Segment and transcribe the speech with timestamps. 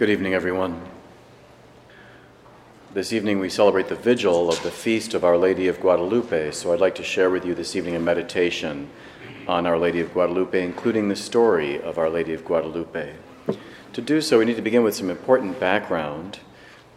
[0.00, 0.80] Good evening, everyone.
[2.94, 6.72] This evening we celebrate the vigil of the feast of Our Lady of Guadalupe, so
[6.72, 8.88] I'd like to share with you this evening a meditation
[9.46, 13.12] on Our Lady of Guadalupe, including the story of Our Lady of Guadalupe.
[13.92, 16.38] To do so, we need to begin with some important background,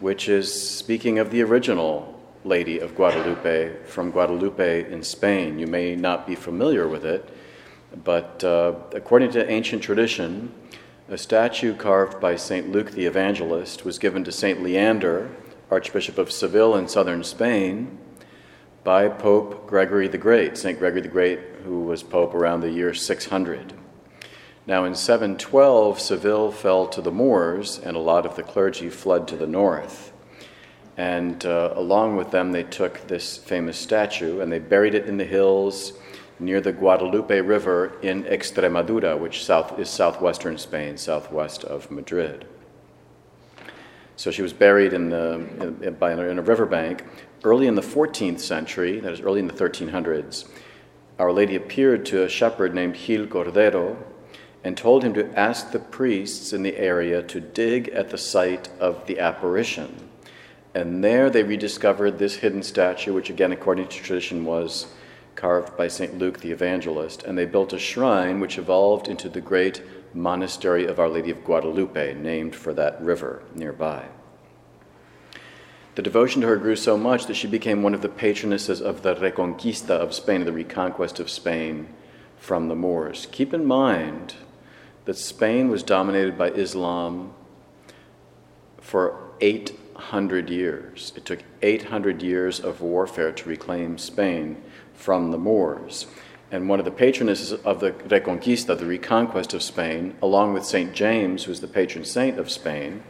[0.00, 5.58] which is speaking of the original Lady of Guadalupe from Guadalupe in Spain.
[5.58, 7.28] You may not be familiar with it,
[8.02, 10.54] but uh, according to ancient tradition,
[11.08, 12.72] a statue carved by St.
[12.72, 14.62] Luke the Evangelist was given to St.
[14.62, 15.30] Leander,
[15.70, 17.98] Archbishop of Seville in southern Spain,
[18.84, 20.78] by Pope Gregory the Great, St.
[20.78, 23.74] Gregory the Great, who was Pope around the year 600.
[24.66, 29.28] Now, in 712, Seville fell to the Moors, and a lot of the clergy fled
[29.28, 30.12] to the north.
[30.96, 35.16] And uh, along with them, they took this famous statue and they buried it in
[35.16, 35.92] the hills
[36.44, 42.46] near the Guadalupe River in Extremadura, which south, is southwestern Spain, southwest of Madrid.
[44.16, 45.34] So she was buried in, the,
[45.82, 47.04] in, in a riverbank.
[47.42, 50.48] Early in the 14th century, that is early in the 1300s,
[51.18, 53.96] Our Lady appeared to a shepherd named Gil Cordero
[54.62, 58.70] and told him to ask the priests in the area to dig at the site
[58.80, 60.08] of the apparition.
[60.74, 64.86] And there they rediscovered this hidden statue, which, again, according to tradition, was
[65.36, 66.18] carved by St.
[66.18, 69.82] Luke the Evangelist, and they built a shrine which evolved into the great
[70.14, 74.06] monastery of Our Lady of Guadalupe, named for that river nearby.
[75.94, 79.02] The devotion to her grew so much that she became one of the patronesses of
[79.02, 81.88] the Reconquista of Spain, the reconquest of Spain
[82.36, 83.28] from the Moors.
[83.30, 84.34] Keep in mind
[85.04, 87.32] that Spain was dominated by Islam
[88.80, 91.12] for 800 years.
[91.16, 94.62] It took 800 years of warfare to reclaim Spain
[94.94, 96.06] from the Moors.
[96.50, 100.92] And one of the patronesses of the Reconquista, the reconquest of Spain, along with St.
[100.92, 103.02] James, who's the patron saint of Spain,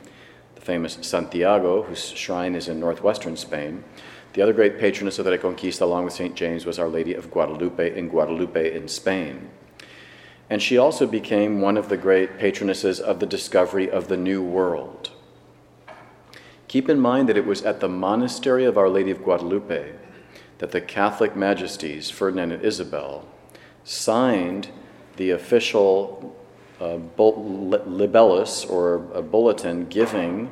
[0.55, 3.85] the famous Santiago, whose shrine is in northwestern Spain,
[4.33, 6.35] the other great patroness of the Reconquista, along with St.
[6.35, 9.51] James, was Our Lady of Guadalupe in Guadalupe in Spain.
[10.51, 14.43] And she also became one of the great patronesses of the discovery of the New
[14.43, 15.11] World.
[16.67, 19.93] Keep in mind that it was at the monastery of Our Lady of Guadalupe
[20.59, 23.27] that the Catholic majesties, Ferdinand and Isabel,
[23.85, 24.69] signed
[25.17, 26.35] the official
[26.81, 30.51] uh, libellus or a bulletin giving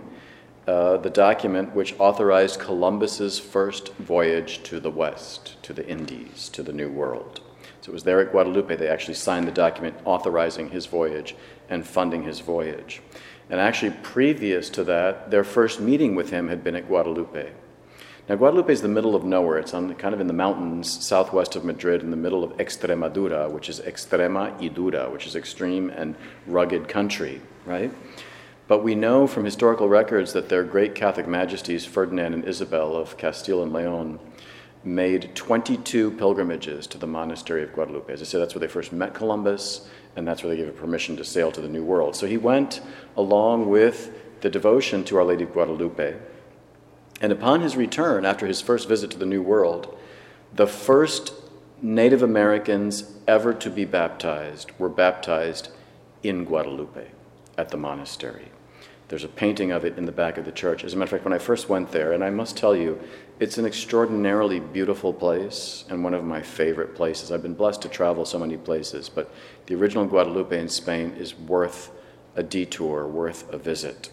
[0.66, 6.62] uh, the document which authorized Columbus's first voyage to the West, to the Indies, to
[6.62, 7.40] the New World.
[7.80, 11.34] So it was there at Guadalupe they actually signed the document authorizing his voyage
[11.69, 13.02] and funding his voyage.
[13.50, 17.50] And actually, previous to that, their first meeting with him had been at Guadalupe.
[18.28, 19.59] Now, Guadalupe is the middle of nowhere.
[19.59, 23.50] It's on, kind of in the mountains southwest of Madrid, in the middle of Extremadura,
[23.50, 26.15] which is extrema y dura, which is extreme and
[26.47, 27.93] rugged country, right?
[28.69, 33.16] But we know from historical records that their great Catholic majesties, Ferdinand and Isabel of
[33.16, 34.21] Castile and Leon,
[34.84, 38.12] made 22 pilgrimages to the monastery of Guadalupe.
[38.12, 40.75] As I said, that's where they first met Columbus, and that's where they gave him
[40.75, 42.15] permission to sail to the New World.
[42.15, 42.82] So he went
[43.16, 44.12] along with
[44.43, 46.15] the devotion to Our Lady of Guadalupe
[47.22, 49.97] and upon his return, after his first visit to the New World,
[50.53, 51.33] the first
[51.81, 55.69] Native Americans ever to be baptized were baptized
[56.25, 57.06] in Guadalupe
[57.56, 58.49] at the monastery.
[59.06, 60.84] There's a painting of it in the back of the church.
[60.84, 63.00] As a matter of fact, when I first went there, and I must tell you,
[63.38, 67.31] it's an extraordinarily beautiful place and one of my favorite places.
[67.31, 69.32] I've been blessed to travel so many places, but
[69.66, 71.91] the original Guadalupe in Spain is worth
[72.34, 74.11] a detour, worth a visit.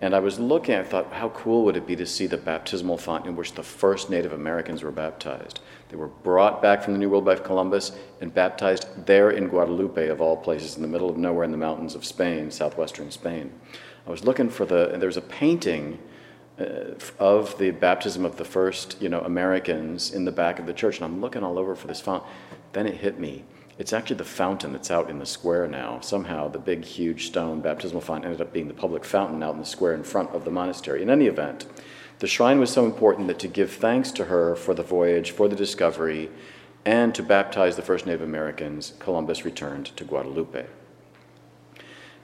[0.00, 2.98] And I was looking, I thought, how cool would it be to see the baptismal
[2.98, 5.58] font in which the first Native Americans were baptized?
[5.88, 10.06] They were brought back from the New World by Columbus and baptized there in Guadalupe,
[10.08, 13.52] of all places, in the middle of nowhere in the mountains of Spain, southwestern Spain.
[14.06, 15.98] I was looking for the, and there was a painting
[16.60, 20.72] uh, of the baptism of the first, you know, Americans in the back of the
[20.72, 22.22] church, and I'm looking all over for this font.
[22.72, 23.44] Then it hit me
[23.78, 26.00] it's actually the fountain that's out in the square now.
[26.00, 29.60] Somehow, the big, huge stone baptismal font ended up being the public fountain out in
[29.60, 31.00] the square in front of the monastery.
[31.00, 31.64] In any event,
[32.18, 35.46] the shrine was so important that to give thanks to her for the voyage, for
[35.46, 36.28] the discovery,
[36.84, 40.66] and to baptize the first Native Americans, Columbus returned to Guadalupe.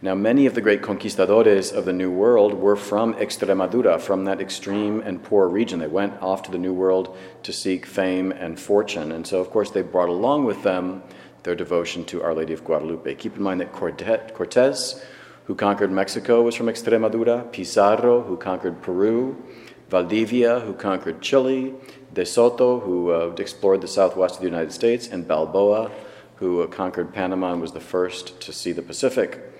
[0.03, 4.41] Now, many of the great conquistadores of the New World were from Extremadura, from that
[4.41, 5.79] extreme and poor region.
[5.79, 9.13] They went off to the New World to seek fame and fortune.
[9.13, 11.03] And so, of course, they brought along with them
[11.45, 13.15] their devotion to Our Lady of Guadalupe.
[13.15, 15.03] Keep in mind that Cortes,
[15.45, 19.43] who conquered Mexico, was from Extremadura, Pizarro, who conquered Peru,
[19.89, 21.75] Valdivia, who conquered Chile,
[22.13, 25.91] De Soto, who uh, explored the southwest of the United States, and Balboa,
[26.37, 29.55] who uh, conquered Panama and was the first to see the Pacific.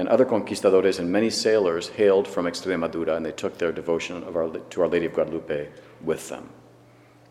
[0.00, 4.48] and other conquistadores and many sailors hailed from Extremadura, and they took their devotion our,
[4.48, 5.68] to Our Lady of Guadalupe
[6.02, 6.48] with them.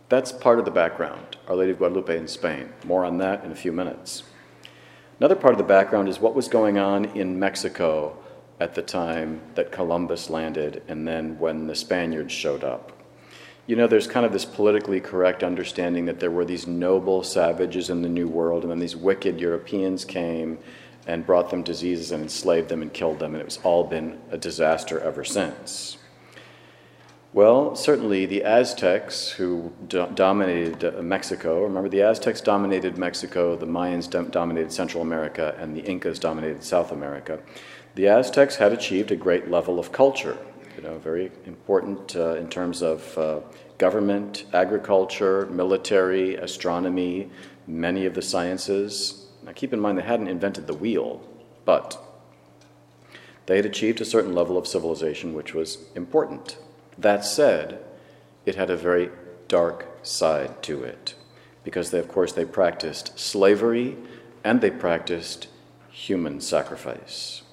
[0.09, 2.73] That's part of the background, Our Lady of Guadalupe in Spain.
[2.83, 4.23] More on that in a few minutes.
[5.19, 8.17] Another part of the background is what was going on in Mexico
[8.59, 12.91] at the time that Columbus landed and then when the Spaniards showed up.
[13.67, 17.91] You know, there's kind of this politically correct understanding that there were these noble savages
[17.91, 20.57] in the New World, and then these wicked Europeans came
[21.05, 24.39] and brought them diseases and enslaved them and killed them, and it's all been a
[24.39, 25.99] disaster ever since.
[27.31, 33.67] Well, certainly the Aztecs, who do- dominated uh, Mexico, remember the Aztecs dominated Mexico, the
[33.67, 37.39] Mayans dom- dominated Central America, and the Incas dominated South America.
[37.93, 40.39] The Aztecs had achieved a great level of culture,
[40.75, 43.41] you know, very important uh, in terms of uh,
[43.77, 47.29] government, agriculture, military, astronomy,
[47.67, 49.27] many of the sciences.
[49.45, 51.21] Now, keep in mind they hadn't invented the wheel,
[51.63, 51.95] but
[53.45, 56.57] they had achieved a certain level of civilization which was important.
[56.99, 57.79] That said,
[58.45, 59.09] it had a very
[59.47, 61.15] dark side to it
[61.63, 63.95] because they, of course they practiced slavery
[64.43, 65.47] and they practiced
[65.89, 67.43] human sacrifice.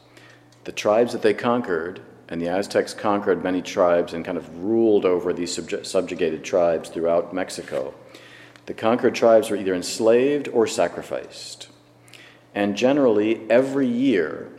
[0.64, 5.04] The tribes that they conquered, and the Aztecs conquered many tribes and kind of ruled
[5.04, 5.56] over these
[5.88, 7.94] subjugated tribes throughout Mexico.
[8.66, 11.68] The conquered tribes were either enslaved or sacrificed.
[12.52, 14.50] And generally, every year,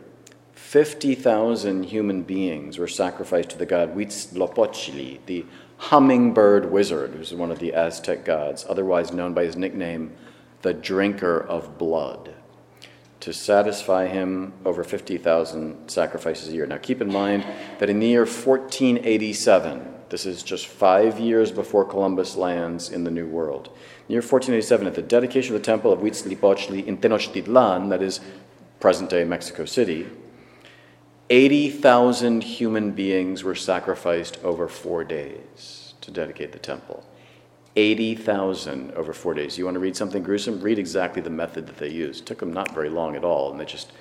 [0.68, 5.46] 50,000 human beings were sacrificed to the god Huitzilopochtli, the
[5.78, 10.12] hummingbird wizard, who's one of the Aztec gods, otherwise known by his nickname,
[10.60, 12.34] the drinker of blood,
[13.20, 16.66] to satisfy him over 50,000 sacrifices a year.
[16.66, 17.46] Now keep in mind
[17.78, 23.10] that in the year 1487, this is just five years before Columbus lands in the
[23.10, 23.68] New World.
[23.68, 28.02] In the year 1487, at the dedication of the temple of Huitzilopochtli in Tenochtitlan, that
[28.02, 28.20] is
[28.80, 30.06] present day Mexico City,
[31.30, 37.04] 80,000 human beings were sacrificed over four days to dedicate the temple.
[37.76, 39.58] 80,000 over four days.
[39.58, 40.60] You want to read something gruesome?
[40.62, 42.22] Read exactly the method that they used.
[42.22, 43.92] It took them not very long at all, and they just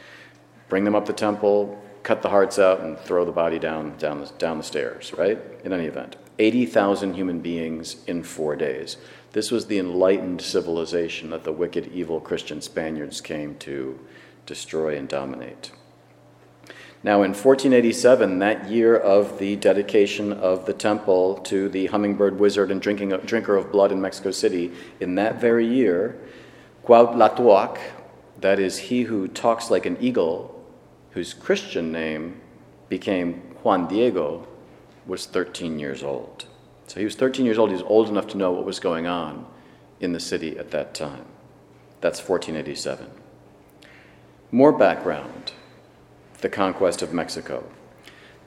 [0.69, 4.21] bring them up the temple, cut the hearts out, and throw the body down, down,
[4.21, 5.37] the, down the stairs, right?
[5.65, 8.97] In any event, 80,000 human beings in four days.
[9.33, 13.99] This was the enlightened civilization that the wicked, evil Christian Spaniards came to
[14.45, 15.71] destroy and dominate.
[17.03, 22.71] Now, in 1487, that year of the dedication of the temple to the hummingbird wizard
[22.71, 26.19] and drinking, drinker of blood in Mexico City, in that very year,
[26.83, 27.77] Cuauhtlatoac,
[28.41, 30.63] that is, he who talks like an eagle,
[31.11, 32.41] whose Christian name
[32.89, 33.33] became
[33.63, 34.47] Juan Diego,
[35.05, 36.45] was 13 years old.
[36.87, 37.69] So he was 13 years old.
[37.69, 39.45] He was old enough to know what was going on
[39.99, 41.25] in the city at that time.
[42.01, 43.09] That's 1487.
[44.51, 45.46] More background
[46.41, 47.63] the conquest of Mexico.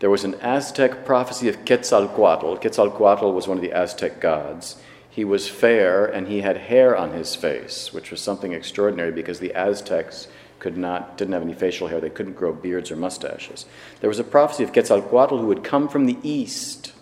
[0.00, 2.56] There was an Aztec prophecy of Quetzalcoatl.
[2.56, 4.76] Quetzalcoatl was one of the Aztec gods.
[5.10, 9.40] He was fair and he had hair on his face, which was something extraordinary because
[9.40, 10.28] the Aztecs
[10.58, 12.00] could not, didn't have any facial hair.
[12.00, 13.66] They couldn't grow beards or mustaches.
[14.00, 16.92] There was a prophecy of Quetzalcoatl who would come from the east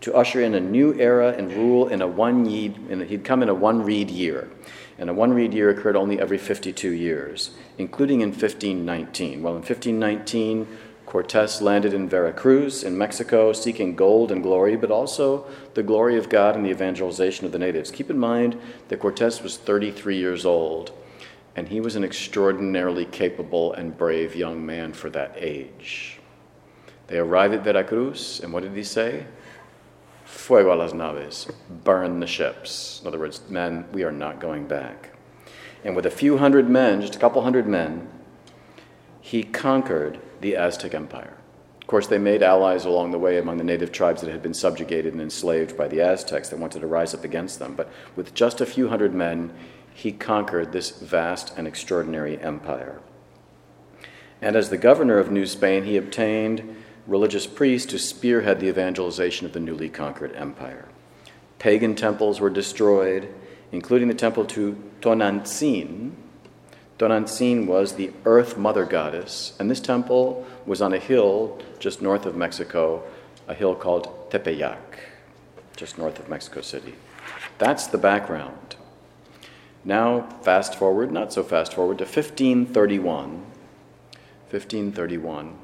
[0.00, 2.76] to usher in a new era and rule in a one yeed,
[3.08, 4.48] he'd come in a one reed year.
[5.00, 9.42] And a one reed year occurred only every 52 years, including in 1519.
[9.42, 10.68] Well, in 1519,
[11.06, 16.28] Cortes landed in Veracruz in Mexico seeking gold and glory, but also the glory of
[16.28, 17.90] God and the evangelization of the natives.
[17.90, 20.92] Keep in mind that Cortes was 33 years old,
[21.56, 26.20] and he was an extraordinarily capable and brave young man for that age.
[27.06, 29.26] They arrived at Veracruz, and what did he say?
[30.30, 31.48] Fuego a las naves,
[31.84, 33.00] burn the ships.
[33.02, 35.10] In other words, men, we are not going back.
[35.84, 38.08] And with a few hundred men, just a couple hundred men,
[39.20, 41.36] he conquered the Aztec Empire.
[41.80, 44.54] Of course, they made allies along the way among the native tribes that had been
[44.54, 47.74] subjugated and enslaved by the Aztecs that wanted to rise up against them.
[47.74, 49.52] But with just a few hundred men,
[49.92, 53.00] he conquered this vast and extraordinary empire.
[54.40, 56.76] And as the governor of New Spain, he obtained
[57.10, 60.86] religious priests to spearhead the evangelization of the newly conquered empire.
[61.58, 63.28] Pagan temples were destroyed,
[63.72, 66.12] including the temple to Tonantzin.
[67.00, 72.26] Tonantzin was the earth mother goddess, and this temple was on a hill just north
[72.26, 73.02] of Mexico,
[73.48, 75.00] a hill called Tepeyac,
[75.74, 76.94] just north of Mexico City.
[77.58, 78.76] That's the background.
[79.84, 83.46] Now, fast forward, not so fast forward, to 1531.
[84.50, 85.58] 1531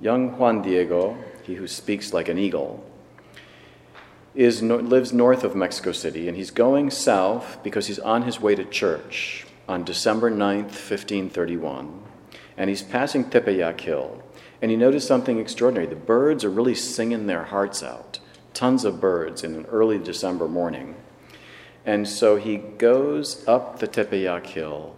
[0.00, 2.84] young Juan Diego, he who speaks like an eagle,
[4.34, 8.54] is, lives north of Mexico City, and he's going south because he's on his way
[8.54, 12.02] to church on December 9th, 1531,
[12.56, 14.22] and he's passing Tepeyac Hill.
[14.60, 15.86] And he noticed something extraordinary.
[15.86, 18.18] The birds are really singing their hearts out.
[18.54, 20.94] Tons of birds in an early December morning.
[21.84, 24.96] And so he goes up the Tepeyac hill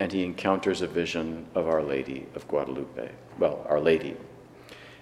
[0.00, 3.10] and he encounters a vision of Our Lady of Guadalupe.
[3.40, 4.16] Well, Our Lady.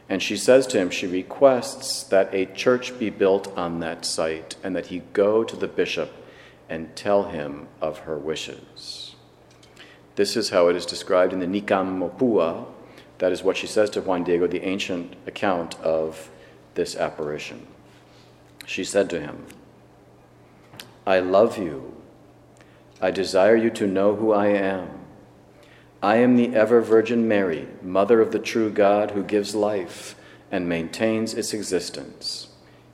[0.08, 4.56] And she says to him, she requests that a church be built on that site
[4.64, 6.10] and that he go to the bishop
[6.68, 9.16] and tell him of her wishes.
[10.14, 12.66] This is how it is described in the Nican Mopohua.
[13.18, 16.30] That is what she says to Juan Diego, the ancient account of
[16.74, 17.66] this apparition.
[18.64, 19.46] She said to him,
[21.06, 21.94] I love you.
[23.00, 24.97] I desire you to know who I am.
[26.02, 30.14] I am the ever Virgin Mary, Mother of the true God who gives life
[30.48, 32.50] and maintains its existence.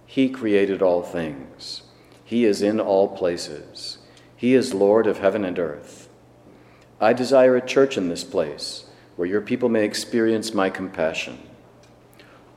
[0.06, 1.82] He created all things.
[2.24, 3.98] He is in all places.
[4.34, 6.08] He is Lord of heaven and earth.
[6.98, 11.38] I desire a church in this place where your people may experience my compassion.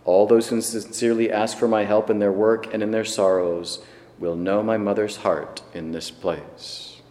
[0.06, 3.84] All those who sincerely ask for my help in their work and in their sorrows
[4.18, 7.02] will know my mother's heart in this place.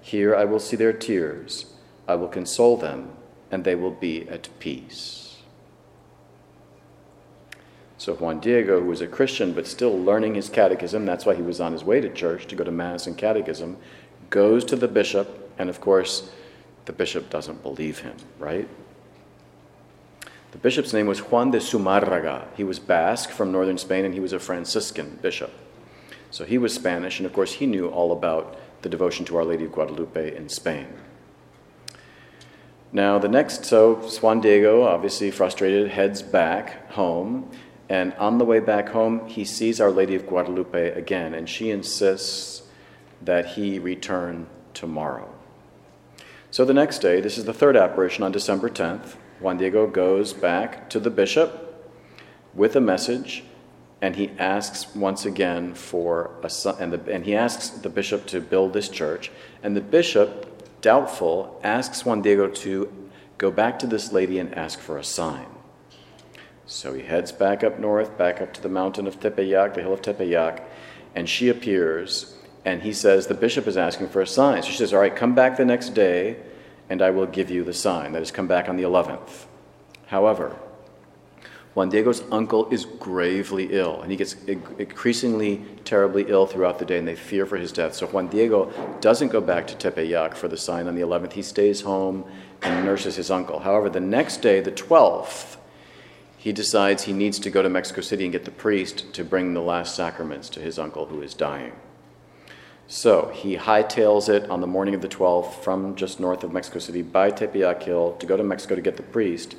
[0.00, 1.66] Here I will see their tears
[2.08, 3.10] I will console them,
[3.50, 5.36] and they will be at peace.
[7.98, 11.42] So Juan Diego, who was a Christian but still learning his catechism, that's why he
[11.42, 13.76] was on his way to church to go to Mass and catechism,
[14.30, 16.30] goes to the bishop, and of course,
[16.86, 18.68] the bishop doesn't believe him, right?
[20.52, 22.46] The bishop's name was Juan de Zumarraga.
[22.56, 25.52] He was Basque from northern Spain, and he was a Franciscan bishop.
[26.30, 29.44] So he was Spanish, and of course, he knew all about the devotion to Our
[29.44, 30.86] Lady of Guadalupe in Spain.
[32.92, 37.50] Now, the next, so Juan Diego, obviously frustrated, heads back home.
[37.88, 41.70] And on the way back home, he sees Our Lady of Guadalupe again, and she
[41.70, 42.62] insists
[43.22, 45.32] that he return tomorrow.
[46.50, 50.32] So the next day, this is the third apparition on December 10th, Juan Diego goes
[50.32, 51.92] back to the bishop
[52.54, 53.44] with a message,
[54.00, 58.26] and he asks once again for a son, and, the, and he asks the bishop
[58.26, 59.30] to build this church.
[59.62, 60.47] And the bishop
[60.80, 65.46] doubtful, asks Juan Diego to go back to this lady and ask for a sign.
[66.66, 69.94] So he heads back up north, back up to the mountain of Tepeyac, the hill
[69.94, 70.62] of Tepeyac,
[71.14, 74.62] and she appears, and he says, The bishop is asking for a sign.
[74.62, 76.36] So she says, All right, come back the next day,
[76.90, 78.12] and I will give you the sign.
[78.12, 79.46] That is, come back on the 11th.
[80.06, 80.56] However,
[81.78, 86.98] Juan Diego's uncle is gravely ill, and he gets increasingly terribly ill throughout the day,
[86.98, 87.94] and they fear for his death.
[87.94, 91.34] So Juan Diego doesn't go back to Tepeyac for the sign on the 11th.
[91.34, 92.24] He stays home
[92.62, 93.60] and nurses his uncle.
[93.60, 95.58] However, the next day, the 12th,
[96.36, 99.54] he decides he needs to go to Mexico City and get the priest to bring
[99.54, 101.74] the last sacraments to his uncle who is dying.
[102.88, 106.80] So he hightails it on the morning of the 12th from just north of Mexico
[106.80, 109.54] City by Tepeyac Hill to go to Mexico to get the priest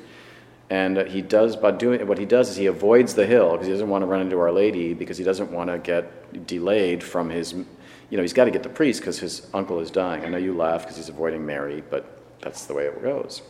[0.70, 3.72] and he does by doing what he does is he avoids the hill because he
[3.72, 7.28] doesn't want to run into Our Lady because he doesn't want to get delayed from
[7.28, 10.24] his, you know, he's got to get the priest because his uncle is dying.
[10.24, 13.42] I know you laugh because he's avoiding Mary, but that's the way it goes.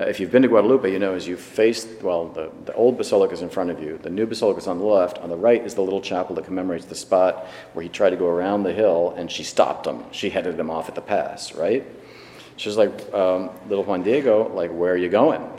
[0.00, 2.96] Uh, if you've been to Guadalupe, you know as you face, well, the, the old
[2.96, 5.18] basilica is in front of you, the new basilica is on the left.
[5.18, 8.16] On the right is the little chapel that commemorates the spot where he tried to
[8.16, 10.04] go around the hill and she stopped him.
[10.12, 11.84] She headed him off at the pass, right?
[12.56, 15.57] She's like, um, little Juan Diego, like, where are you going?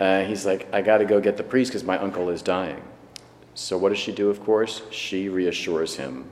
[0.00, 2.82] Uh, he's like, I got to go get the priest because my uncle is dying.
[3.54, 4.82] So, what does she do, of course?
[4.90, 6.30] She reassures him.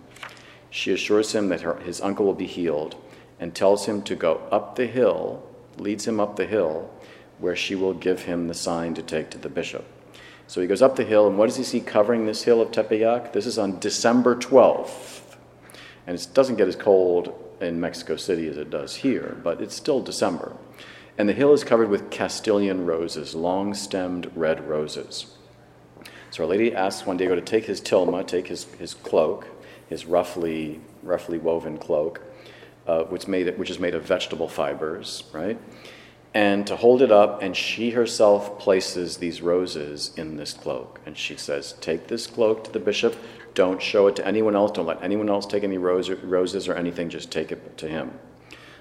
[0.71, 2.95] She assures him that her, his uncle will be healed
[3.41, 5.43] and tells him to go up the hill,
[5.79, 6.91] leads him up the hill,
[7.39, 9.85] where she will give him the sign to take to the bishop.
[10.47, 12.71] So he goes up the hill, and what does he see covering this hill of
[12.71, 13.33] Tepeyac?
[13.33, 15.23] This is on December 12th.
[16.07, 19.75] And it doesn't get as cold in Mexico City as it does here, but it's
[19.75, 20.57] still December
[21.19, 25.27] and the hill is covered with Castilian roses, long stemmed red roses.
[26.31, 29.49] So Our Lady asks Juan Diego to take his tilma, take his, his cloak,
[29.89, 32.21] his roughly, roughly woven cloak,
[32.87, 35.59] uh, which, made, which is made of vegetable fibers, right?
[36.35, 41.01] And to hold it up, and she herself places these roses in this cloak.
[41.07, 43.17] And she says, Take this cloak to the bishop.
[43.55, 44.73] Don't show it to anyone else.
[44.73, 47.09] Don't let anyone else take any rose, roses or anything.
[47.09, 48.19] Just take it to him.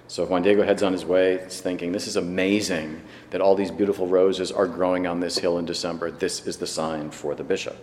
[0.07, 4.07] So Juan Diego heads on his way, thinking, This is amazing that all these beautiful
[4.07, 6.12] roses are growing on this hill in December.
[6.12, 7.77] This is the sign for the bishop.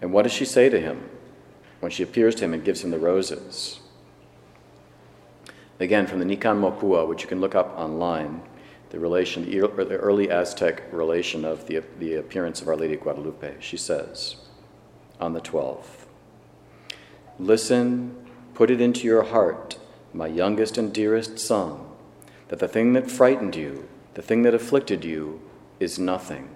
[0.00, 1.10] And what does she say to him
[1.80, 3.80] when she appears to him and gives him the roses?
[5.80, 8.42] Again, from the Nican Mopohua, which you can look up online,
[8.90, 13.56] the relation, the early Aztec relation of the, the appearance of Our Lady of Guadalupe.
[13.58, 14.36] She says,
[15.18, 16.06] on the 12th,
[17.38, 18.14] Listen,
[18.54, 19.78] put it into your heart
[20.12, 21.80] my youngest and dearest son,
[22.48, 25.40] that the thing that frightened you, the thing that afflicted you,
[25.80, 26.48] is nothing.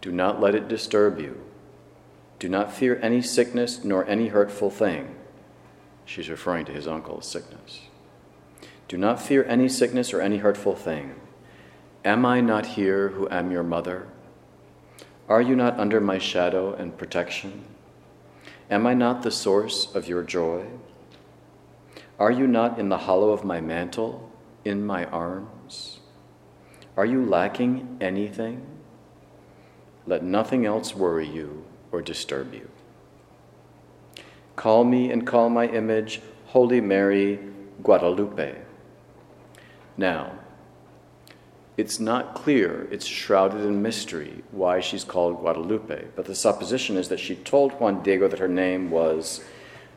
[0.00, 1.40] Do not let it disturb you.
[2.38, 5.16] Do not fear any sickness nor any hurtful thing.
[6.04, 7.80] She's referring to his uncle's sickness.
[8.88, 11.16] Do not fear any sickness or any hurtful thing.
[12.04, 14.06] Am I not here who am your mother?
[15.28, 17.64] Are you not under my shadow and protection?
[18.70, 20.66] Am I not the source of your joy?
[22.18, 24.30] Are you not in the hollow of my mantle,
[24.64, 26.00] in my arms?
[26.96, 28.64] Are you lacking anything?
[30.06, 32.70] Let nothing else worry you or disturb you.
[34.54, 37.38] Call me and call my image Holy Mary
[37.82, 38.56] Guadalupe.
[39.98, 40.32] Now,
[41.76, 47.08] it's not clear, it's shrouded in mystery why she's called Guadalupe, but the supposition is
[47.10, 49.44] that she told Juan Diego that her name was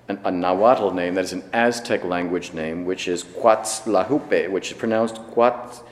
[0.10, 4.78] an, a Nahuatl name, that is an Aztec language name, which is Cuatzlahupe, which is
[4.78, 5.84] pronounced Cuat,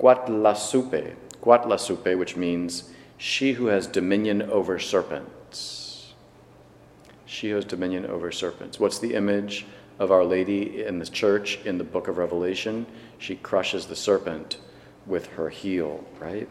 [0.00, 6.14] Cuatlasupe, which means she who has dominion over serpents.
[7.26, 8.80] She who has dominion over serpents.
[8.80, 9.66] What's the image
[9.98, 12.86] of Our Lady in the church in the book of Revelation?
[13.18, 14.56] She crushes the serpent
[15.06, 16.48] with her heel, right?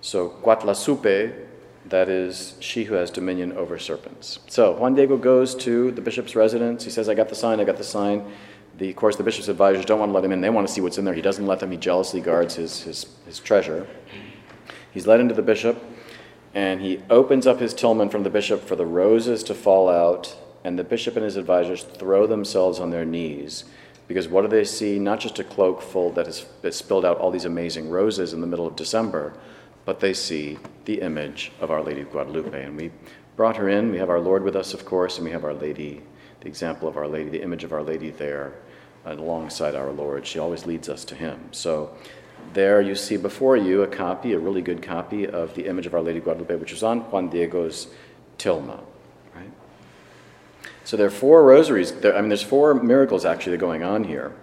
[0.00, 1.47] So, Cuatlasupe
[1.90, 4.38] that is, she who has dominion over serpents.
[4.48, 6.84] So Juan Diego goes to the bishop's residence.
[6.84, 8.30] He says, I got the sign, I got the sign.
[8.76, 10.40] The, of course, the bishop's advisors don't want to let him in.
[10.40, 11.14] They want to see what's in there.
[11.14, 11.70] He doesn't let them.
[11.70, 13.86] He jealously guards his, his, his treasure.
[14.92, 15.82] He's led into the bishop,
[16.54, 20.36] and he opens up his tilma from the bishop for the roses to fall out,
[20.64, 23.64] and the bishop and his advisors throw themselves on their knees.
[24.06, 24.98] Because what do they see?
[24.98, 28.46] Not just a cloak full that has spilled out all these amazing roses in the
[28.46, 29.34] middle of December,
[29.88, 32.62] but they see the image of Our Lady of Guadalupe.
[32.62, 32.90] And we
[33.36, 33.90] brought her in.
[33.90, 36.02] We have our Lord with us, of course, and we have Our Lady,
[36.40, 38.52] the example of Our Lady, the image of Our Lady there
[39.06, 40.26] uh, alongside our Lord.
[40.26, 41.40] She always leads us to Him.
[41.52, 41.96] So
[42.52, 45.94] there you see before you a copy, a really good copy of the image of
[45.94, 47.86] Our Lady of Guadalupe, which is on Juan Diego's
[48.36, 48.82] tilma.
[49.34, 49.50] Right?
[50.84, 51.92] So there are four rosaries.
[51.92, 54.36] There, I mean, there's four miracles actually going on here.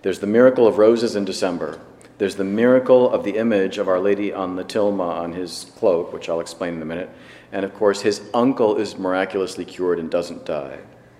[0.00, 1.78] There's the miracle of roses in December.
[2.18, 6.12] There's the miracle of the image of Our Lady on the tilma on his cloak,
[6.12, 7.08] which I'll explain in a minute.
[7.52, 10.78] And of course, his uncle is miraculously cured and doesn't die.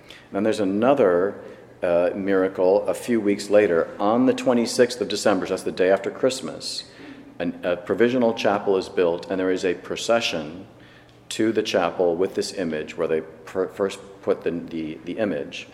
[0.08, 1.40] And then there's another
[1.82, 5.90] uh, miracle a few weeks later, on the 26th of December, so that's the day
[5.90, 6.90] after Christmas.
[7.38, 10.66] An, a provisional chapel is built, and there is a procession
[11.28, 15.68] to the chapel with this image where they first put the, the, the image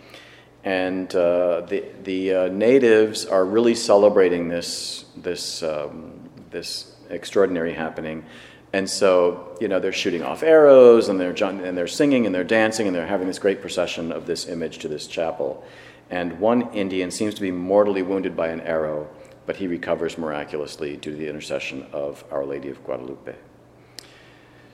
[0.64, 8.24] and uh, the the uh, natives are really celebrating this this um, this extraordinary happening.
[8.72, 12.42] And so, you know, they're shooting off arrows and they're, and they're singing and they're
[12.42, 15.64] dancing and they're having this great procession of this image to this chapel.
[16.10, 19.08] And one Indian seems to be mortally wounded by an arrow,
[19.46, 23.36] but he recovers miraculously due to the intercession of Our Lady of Guadalupe.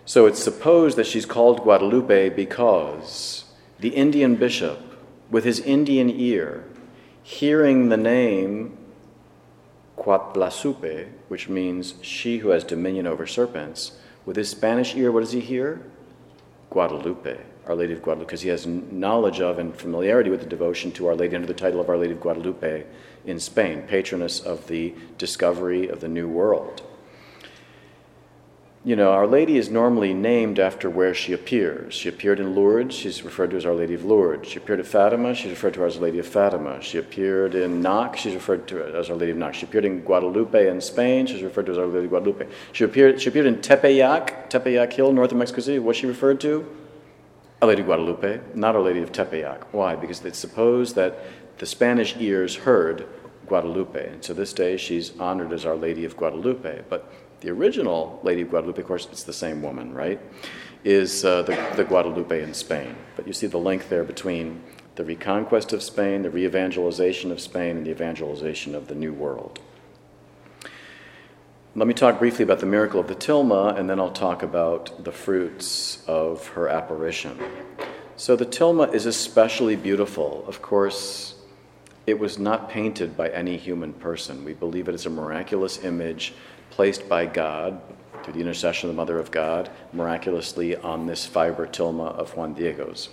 [0.06, 3.44] So it's supposed that she's called Guadalupe because
[3.80, 4.80] the Indian bishop
[5.30, 6.64] with his Indian ear,
[7.22, 8.76] hearing the name
[9.96, 13.92] Cuatlasupe, which means she who has dominion over serpents,
[14.26, 15.82] with his Spanish ear, what does he hear?
[16.70, 20.92] Guadalupe, Our Lady of Guadalupe, because he has knowledge of and familiarity with the devotion
[20.92, 22.84] to Our Lady under the title of Our Lady of Guadalupe
[23.24, 26.82] in Spain, patroness of the discovery of the New World
[28.82, 31.92] you know, Our Lady is normally named after where she appears.
[31.92, 34.48] She appeared in Lourdes, she's referred to as Our Lady of Lourdes.
[34.48, 36.80] She appeared at Fatima, she's referred to as Our Lady of Fatima.
[36.80, 39.52] She appeared in Knock, she's referred to as Our Lady of Knock.
[39.52, 42.46] She appeared in Guadalupe in Spain, she's referred to as Our Lady of Guadalupe.
[42.72, 45.78] She appeared, she appeared in Tepeyac, Tepeyac Hill, north of Mexico City.
[45.78, 46.66] What's she referred to?
[47.60, 49.64] Our Lady of Guadalupe, not Our Lady of Tepeyac.
[49.72, 49.94] Why?
[49.94, 51.18] Because it's supposed that
[51.58, 53.06] the Spanish ears heard
[53.46, 54.12] Guadalupe.
[54.12, 56.84] And so this day she's honored as Our Lady of Guadalupe.
[56.88, 60.20] But the original Lady of Guadalupe, of course, it's the same woman, right?
[60.84, 62.96] Is uh, the, the Guadalupe in Spain.
[63.16, 64.62] But you see the link there between
[64.96, 69.12] the reconquest of Spain, the re evangelization of Spain, and the evangelization of the New
[69.12, 69.58] World.
[71.74, 75.04] Let me talk briefly about the miracle of the tilma, and then I'll talk about
[75.04, 77.38] the fruits of her apparition.
[78.16, 80.44] So, the tilma is especially beautiful.
[80.46, 81.36] Of course,
[82.06, 84.44] it was not painted by any human person.
[84.44, 86.34] We believe it is a miraculous image
[86.70, 87.80] placed by God
[88.22, 92.54] through the intercession of the Mother of God miraculously on this fiber tilma of Juan
[92.54, 93.08] Diego's.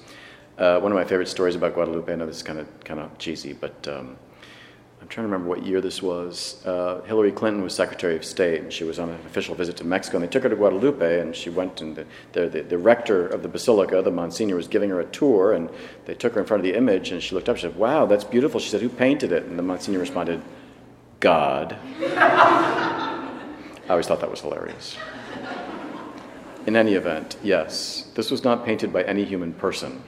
[0.58, 3.00] Uh, one of my favorite stories about Guadalupe, I know this is kind of kind
[3.00, 4.18] of cheesy, but um,
[5.00, 6.66] I'm trying to remember what year this was.
[6.66, 9.84] Uh, Hillary Clinton was Secretary of State, and she was on an official visit to
[9.84, 12.78] Mexico, and they took her to Guadalupe, and she went, and the, the, the, the
[12.78, 15.70] rector of the basilica, the Monsignor, was giving her a tour, and
[16.06, 18.08] they took her in front of the image, and she looked up, she said, wow,
[18.08, 18.60] that's beautiful.
[18.60, 19.44] She said, who painted it?
[19.44, 20.42] And the Monsignor responded,
[21.20, 21.78] God.
[23.88, 24.98] I always thought that was hilarious.
[26.66, 30.04] In any event, yes, this was not painted by any human person.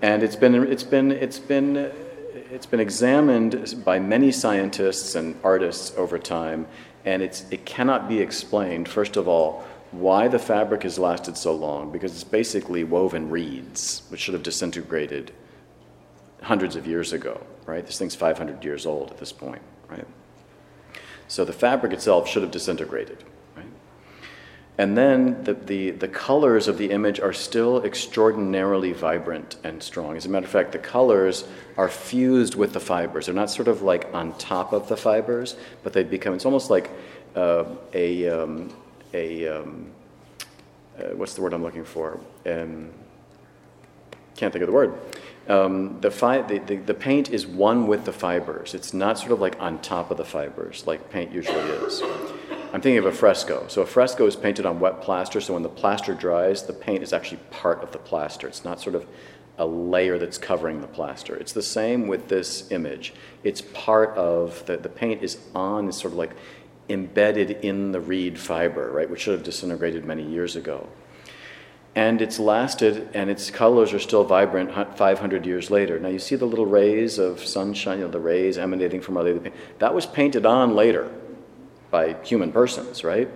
[0.00, 5.92] And it's been, it's been, it's been, it's been examined by many scientists and artists
[5.96, 6.68] over time,
[7.04, 11.52] and it's, it cannot be explained, first of all, why the fabric has lasted so
[11.52, 15.32] long, because it's basically woven reeds, which should have disintegrated
[16.42, 17.84] hundreds of years ago, right?
[17.84, 20.06] This thing's 500 years old at this point, right?
[21.28, 23.24] So the fabric itself should have disintegrated.
[24.78, 30.16] And then the, the, the, colors of the image are still extraordinarily vibrant and strong.
[30.16, 31.44] As a matter of fact, the colors
[31.76, 33.26] are fused with the fibers.
[33.26, 36.70] They're not sort of like on top of the fibers, but they become, it's almost
[36.70, 36.90] like
[37.34, 38.72] uh, a, um,
[39.12, 39.90] a um,
[40.98, 42.20] uh, what's the word I'm looking for?
[42.46, 42.90] Um,
[44.36, 44.94] can't think of the word.
[45.48, 48.74] Um, the, fi- the, the, the paint is one with the fibers.
[48.74, 52.02] It's not sort of like on top of the fibers like paint usually is.
[52.74, 53.66] I'm thinking of a fresco.
[53.68, 57.02] So a fresco is painted on wet plaster, so when the plaster dries, the paint
[57.02, 58.46] is actually part of the plaster.
[58.46, 59.06] It's not sort of
[59.56, 61.34] a layer that's covering the plaster.
[61.34, 63.14] It's the same with this image.
[63.42, 66.36] It's part of the, the paint is on, it's sort of like
[66.90, 70.88] embedded in the reed fiber, right, which should have disintegrated many years ago.
[71.98, 75.98] And it's lasted, and its colors are still vibrant 500 years later.
[75.98, 79.50] Now you see the little rays of sunshine, you know, the rays emanating from Lady.
[79.80, 81.10] That was painted on later
[81.90, 83.28] by human persons, right?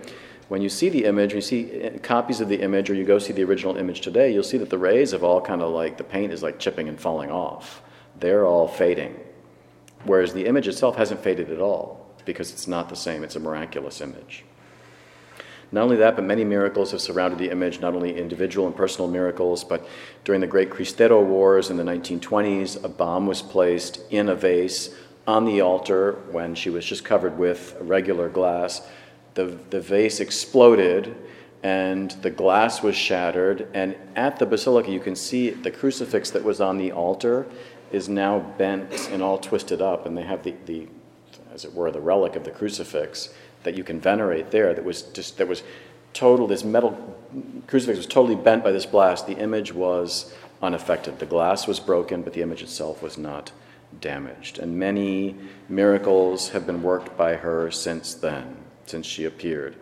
[0.47, 3.19] When you see the image, you see uh, copies of the image, or you go
[3.19, 5.97] see the original image today, you'll see that the rays have all kind of like,
[5.97, 7.81] the paint is like chipping and falling off.
[8.17, 9.19] They're all fading.
[10.05, 13.41] Whereas the image itself hasn't faded at all because it's not the same, it's a
[13.41, 14.45] miraculous image.
[15.73, 19.09] Not only that, but many miracles have surrounded the image, not only individual and personal
[19.09, 19.87] miracles, but
[20.23, 24.93] during the Great Cristero Wars in the 1920s, a bomb was placed in a vase
[25.25, 28.87] on the altar when she was just covered with regular glass.
[29.33, 31.15] The, the vase exploded
[31.63, 33.67] and the glass was shattered.
[33.73, 37.47] And at the basilica, you can see the crucifix that was on the altar
[37.91, 40.05] is now bent and all twisted up.
[40.05, 40.87] And they have the, the
[41.51, 43.33] as it were, the relic of the crucifix
[43.63, 45.63] that you can venerate there that was just, that was
[46.13, 47.17] total, this metal
[47.67, 49.27] crucifix was totally bent by this blast.
[49.27, 51.19] The image was unaffected.
[51.19, 53.51] The glass was broken, but the image itself was not
[53.99, 54.59] damaged.
[54.59, 55.35] And many
[55.69, 59.75] miracles have been worked by her since then, since she appeared.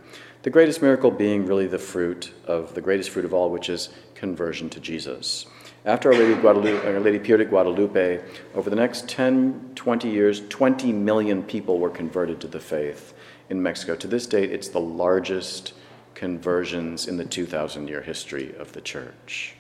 [0.43, 3.89] The greatest miracle being really the fruit of the greatest fruit of all, which is
[4.15, 5.45] conversion to Jesus.
[5.85, 8.21] After Our Lady, Guadalupe, Our Lady appeared at Guadalupe,
[8.55, 13.13] over the next 10, 20 years, 20 million people were converted to the faith
[13.51, 13.95] in Mexico.
[13.97, 15.73] To this date, it's the largest
[16.15, 19.55] conversions in the 2,000 year history of the church.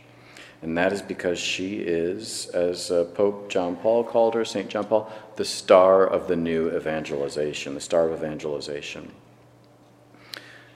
[0.61, 4.69] And that is because she is, as uh, Pope John Paul called her, St.
[4.69, 9.11] John Paul, the star of the new evangelization, the star of evangelization.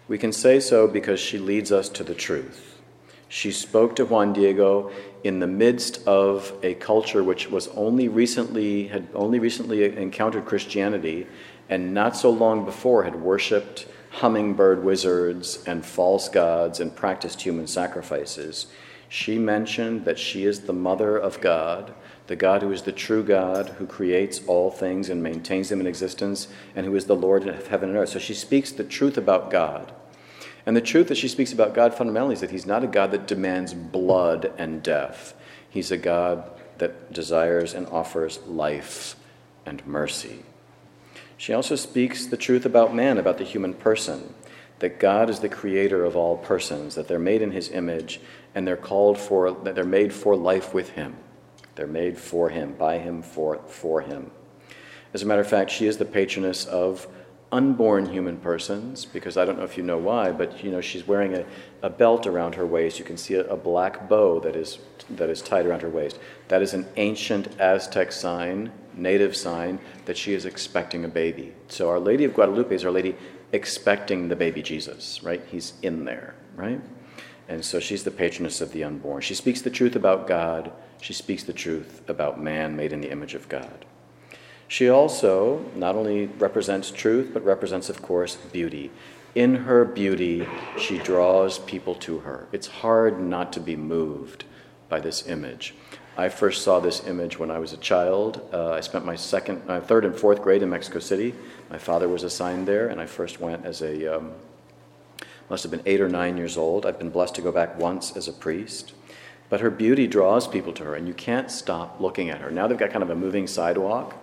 [0.07, 2.81] We can say so because she leads us to the truth.
[3.29, 4.91] She spoke to Juan Diego
[5.23, 11.25] in the midst of a culture which was only recently had only recently encountered Christianity
[11.69, 17.67] and not so long before had worshipped hummingbird wizards and false gods and practiced human
[17.67, 18.67] sacrifices.
[19.09, 21.93] She mentioned that she is the mother of God,
[22.27, 25.87] the God who is the true God, who creates all things and maintains them in
[25.87, 28.09] existence, and who is the Lord of heaven and earth.
[28.09, 29.93] So she speaks the truth about God.
[30.65, 33.11] And the truth that she speaks about God fundamentally is that He's not a God
[33.11, 35.35] that demands blood and death.
[35.69, 36.49] He's a God
[36.79, 39.15] that desires and offers life
[39.65, 40.43] and mercy.
[41.37, 44.33] She also speaks the truth about man, about the human person,
[44.79, 48.19] that God is the creator of all persons, that they're made in His image,
[48.55, 51.15] and they're called for, that they're made for life with him.
[51.75, 54.31] They're made for him, by him, for, for him.
[55.13, 57.05] As a matter of fact, she is the patroness of
[57.51, 61.05] unborn human persons, because I don't know if you know why, but you know she's
[61.05, 61.45] wearing a,
[61.81, 62.97] a belt around her waist.
[62.97, 64.79] You can see a, a black bow that is,
[65.11, 66.17] that is tied around her waist.
[66.47, 71.53] That is an ancient Aztec sign, native sign, that she is expecting a baby.
[71.67, 73.15] So Our Lady of Guadalupe is Our Lady
[73.51, 75.41] expecting the baby Jesus, right?
[75.49, 76.81] He's in there, right?
[77.47, 79.21] And so she's the patroness of the unborn.
[79.21, 80.71] She speaks the truth about God.
[81.01, 83.85] She speaks the truth about man made in the image of God.
[84.67, 88.91] She also not only represents truth, but represents, of course, beauty.
[89.35, 90.47] In her beauty,
[90.79, 92.47] she draws people to her.
[92.51, 94.45] It's hard not to be moved
[94.89, 95.75] by this image.
[96.17, 98.47] I first saw this image when I was a child.
[98.53, 101.35] Uh, I spent my second, uh, third, and fourth grade in Mexico City.
[101.69, 104.31] My father was assigned there, and I first went as a um,
[105.49, 106.85] must have been eight or nine years old.
[106.85, 108.93] I've been blessed to go back once as a priest.
[109.49, 112.49] But her beauty draws people to her, and you can't stop looking at her.
[112.49, 114.15] Now they've got kind of a moving sidewalk,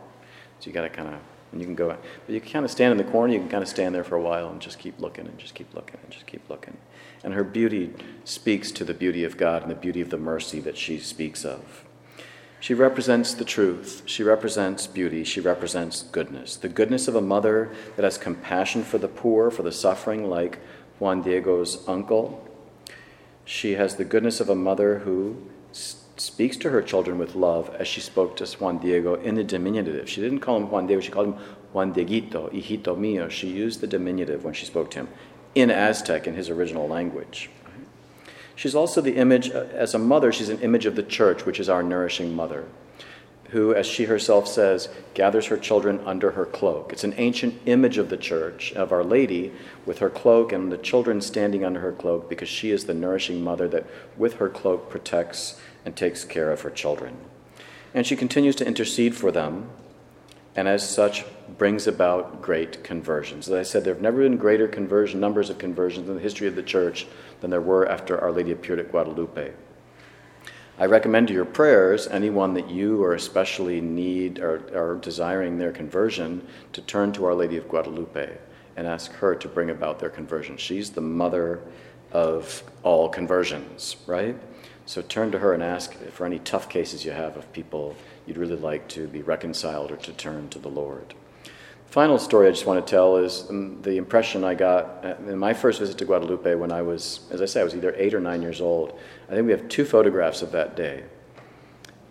[0.58, 1.20] so you got to kind of
[1.52, 3.48] And you can go, but you can kind of stand in the corner, you can
[3.48, 5.98] kind of stand there for a while and just keep looking and just keep looking
[6.02, 6.76] and just keep looking.
[7.24, 7.92] And her beauty
[8.24, 11.44] speaks to the beauty of God and the beauty of the mercy that she speaks
[11.44, 11.84] of.
[12.62, 14.02] She represents the truth.
[14.06, 15.24] She represents beauty.
[15.24, 16.54] She represents goodness.
[16.54, 20.60] The goodness of a mother that has compassion for the poor, for the suffering, like
[21.00, 22.48] Juan Diego's uncle.
[23.44, 25.42] She has the goodness of a mother who
[26.16, 30.08] speaks to her children with love as she spoke to Juan Diego in the diminutive.
[30.08, 31.38] She didn't call him Juan Diego, she called him
[31.72, 33.28] Juan Dieguito, hijito mío.
[33.28, 35.08] She used the diminutive when she spoke to him
[35.54, 37.50] in Aztec in his original language.
[38.54, 41.58] She's also the image, uh, as a mother, she's an image of the church, which
[41.58, 42.66] is our nourishing mother,
[43.50, 46.92] who, as she herself says, gathers her children under her cloak.
[46.92, 49.52] It's an ancient image of the church, of Our Lady,
[49.84, 53.42] with her cloak and the children standing under her cloak, because she is the nourishing
[53.42, 53.86] mother that,
[54.16, 57.16] with her cloak, protects and takes care of her children.
[57.94, 59.70] And she continues to intercede for them,
[60.54, 61.24] and as such,
[61.58, 63.48] brings about great conversions.
[63.48, 66.46] As I said, there have never been greater conversion numbers of conversions in the history
[66.46, 67.06] of the church
[67.40, 69.52] than there were after Our Lady appeared at Guadalupe.
[70.78, 75.72] I recommend to your prayers anyone that you or especially need or are desiring their
[75.72, 78.38] conversion to turn to Our Lady of Guadalupe
[78.76, 80.56] and ask her to bring about their conversion.
[80.56, 81.60] She's the mother
[82.10, 84.36] of all conversions, right?
[84.86, 88.36] So turn to her and ask for any tough cases you have of people you'd
[88.36, 91.14] really like to be reconciled or to turn to the Lord.
[91.92, 95.36] Final story I just want to tell is um, the impression I got uh, in
[95.36, 98.14] my first visit to Guadalupe when I was, as I say, I was either eight
[98.14, 98.98] or nine years old.
[99.28, 101.04] I think we have two photographs of that day.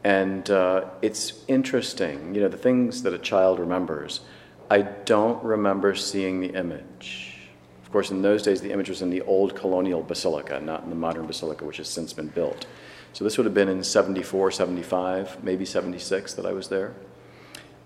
[0.04, 4.22] And uh, it's interesting, you know, the things that a child remembers.
[4.70, 7.40] I don't remember seeing the image.
[7.84, 10.92] Of course, in those days, the image was in the old colonial basilica, not in
[10.92, 12.68] the modern basilica, which has since been built.
[13.14, 16.94] So this would have been in 74, 75, maybe 76 that I was there.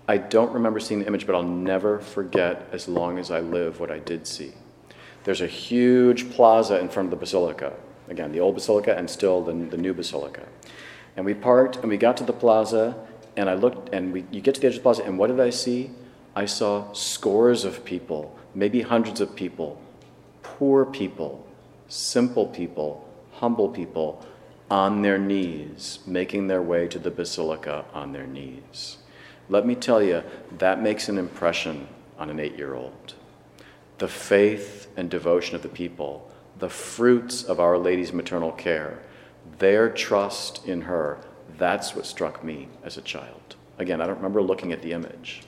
[0.08, 3.80] I don't remember seeing the image, but I'll never forget as long as I live
[3.80, 4.52] what I did see.
[5.24, 7.72] There's a huge plaza in front of the basilica.
[8.08, 10.44] Again, the old basilica and still the, the new basilica.
[11.16, 12.94] And we parked and we got to the plaza,
[13.36, 15.26] and I looked, and we, you get to the edge of the plaza, and what
[15.26, 15.90] did I see?
[16.36, 19.80] I saw scores of people, maybe hundreds of people,
[20.42, 21.44] poor people,
[21.88, 24.24] simple people, humble people
[24.70, 28.98] on their knees, making their way to the basilica on their knees.
[29.48, 30.24] Let me tell you,
[30.58, 31.86] that makes an impression
[32.18, 33.14] on an eight year old.
[33.98, 39.02] The faith and devotion of the people, the fruits of Our Lady's maternal care,
[39.58, 41.18] their trust in her,
[41.58, 43.56] that's what struck me as a child.
[43.78, 45.42] Again, I don't remember looking at the image.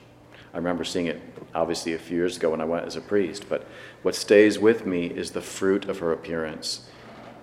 [0.53, 1.21] I remember seeing it
[1.53, 3.67] obviously a few years ago when I went as a priest, but
[4.01, 6.89] what stays with me is the fruit of her appearance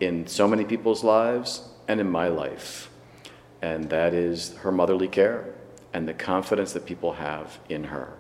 [0.01, 2.91] in so many people's lives and in my life.
[3.63, 5.56] And that is her motherly care
[5.97, 8.13] and the confidence that people have in her.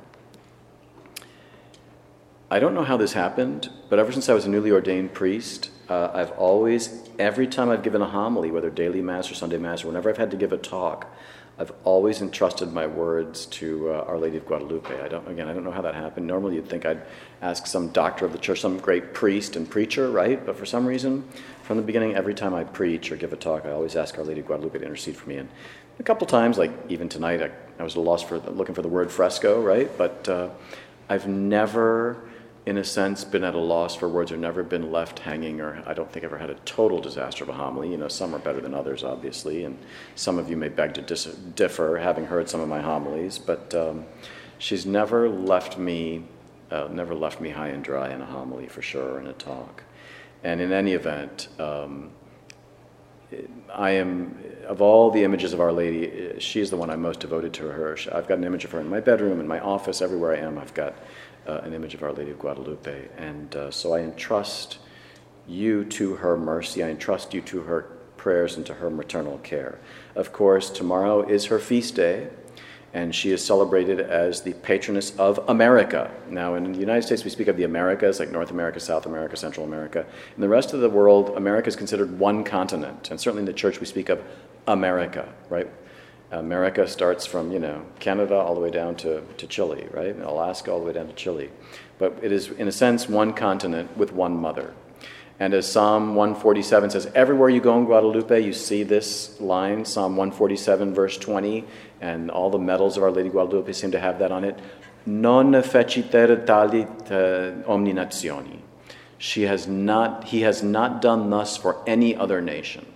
[2.50, 5.68] I don't know how this happened, but ever since I was a newly ordained priest,
[5.90, 9.84] uh, I've always, every time I've given a homily, whether daily Mass or Sunday Mass,
[9.84, 11.14] or whenever I've had to give a talk,
[11.58, 14.98] I've always entrusted my words to uh, Our Lady of Guadalupe.
[15.02, 16.26] I don't, again, I don't know how that happened.
[16.26, 17.02] Normally, you'd think I'd
[17.42, 20.44] ask some doctor of the church, some great priest and preacher, right?
[20.44, 21.28] But for some reason,
[21.62, 24.24] from the beginning, every time I preach or give a talk, I always ask Our
[24.24, 25.36] Lady of Guadalupe to intercede for me.
[25.38, 25.48] And
[25.98, 28.82] a couple times, like even tonight, I, I was at a loss for looking for
[28.82, 29.90] the word fresco, right?
[29.96, 30.50] But uh,
[31.08, 32.26] I've never
[32.66, 35.80] in a sense, been at a loss for words or never been left hanging, or
[35.86, 37.92] I don't think I've ever had a total disaster of a homily.
[37.92, 39.78] You know, some are better than others, obviously, and
[40.16, 43.72] some of you may beg to dis- differ, having heard some of my homilies, but
[43.72, 44.04] um,
[44.58, 46.24] she's never left me,
[46.72, 49.32] uh, never left me high and dry in a homily for sure, or in a
[49.32, 49.84] talk.
[50.42, 52.10] And in any event, um,
[53.72, 57.52] I am, of all the images of Our Lady, she's the one I'm most devoted
[57.54, 57.96] to her.
[58.12, 60.58] I've got an image of her in my bedroom, in my office, everywhere I am.
[60.58, 60.94] I've got
[61.46, 63.08] uh, an image of Our Lady of Guadalupe.
[63.16, 64.78] And uh, so I entrust
[65.46, 66.82] you to her mercy.
[66.82, 67.82] I entrust you to her
[68.16, 69.78] prayers and to her maternal care.
[70.14, 72.28] Of course, tomorrow is her feast day,
[72.94, 76.10] and she is celebrated as the patroness of America.
[76.30, 79.36] Now, in the United States, we speak of the Americas, like North America, South America,
[79.36, 80.06] Central America.
[80.34, 83.52] In the rest of the world, America is considered one continent, and certainly in the
[83.52, 84.22] church, we speak of
[84.66, 85.68] America, right?
[86.32, 90.18] America starts from, you know, Canada all the way down to, to Chile, right?
[90.18, 91.50] Alaska all the way down to Chile.
[91.98, 94.74] But it is, in a sense, one continent with one mother.
[95.38, 100.16] And as Psalm 147 says, everywhere you go in Guadalupe, you see this line, Psalm
[100.16, 101.64] 147, verse 20,
[102.00, 104.58] and all the medals of Our Lady Guadalupe seem to have that on it.
[105.04, 108.60] Non feciter talit eh, omni nazioni.
[109.18, 112.86] She has not, he has not done thus for any other nation.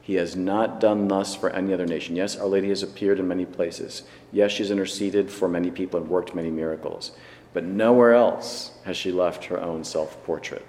[0.00, 2.14] He has not done thus for any other nation.
[2.14, 4.02] Yes, Our Lady has appeared in many places.
[4.30, 7.10] Yes, she's interceded for many people and worked many miracles.
[7.52, 10.64] But nowhere else has she left her own self portrait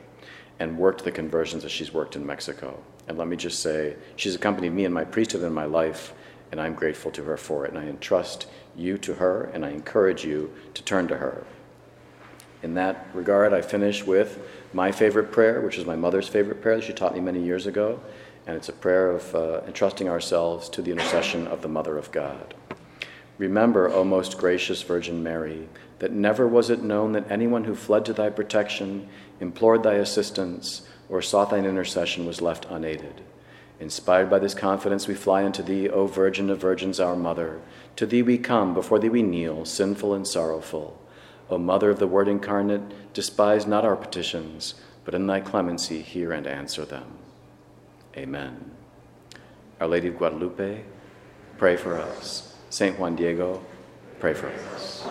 [0.60, 2.80] and worked the conversions that she's worked in Mexico.
[3.08, 6.14] And let me just say, she's accompanied me in my priesthood in my life,
[6.52, 7.72] and I'm grateful to her for it.
[7.72, 11.46] And I entrust you to her, and I encourage you to turn to her.
[12.64, 14.40] In that regard, I finish with
[14.74, 17.68] my favorite prayer, which is my mother's favorite prayer that she taught me many years
[17.68, 18.00] ago.
[18.48, 22.12] And it's a prayer of uh, entrusting ourselves to the intercession of the Mother of
[22.12, 22.56] God.
[23.38, 25.68] Remember, O most gracious Virgin Mary,
[26.00, 29.10] that never was it known that anyone who fled to thy protection,
[29.40, 33.22] implored thy assistance, or sought thine intercession was left unaided.
[33.80, 37.62] Inspired by this confidence, we fly unto thee, O Virgin of Virgins, our Mother.
[37.98, 41.02] To thee we come, before thee we kneel, sinful and sorrowful.
[41.50, 46.32] O Mother of the Word incarnate, despise not our petitions, but in thy clemency hear
[46.32, 47.20] and answer them.
[48.18, 48.72] Amen.
[49.80, 50.84] Our Lady of Guadalupe,
[51.58, 52.56] pray for us.
[52.70, 53.62] Saint Juan Diego,
[54.20, 55.06] pray for us.